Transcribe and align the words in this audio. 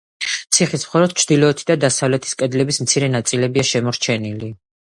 ციხის 0.55 0.85
მხოლოდ 0.87 1.13
ჩრდილოეთი 1.19 1.67
და 1.67 1.75
დასავლეთის 1.85 2.33
კედლების 2.41 2.81
მცირე 2.87 3.13
ნაწილებია 3.19 3.69
შემორჩენილია. 3.77 4.61